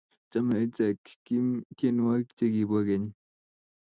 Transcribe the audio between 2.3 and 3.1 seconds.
chegibo keny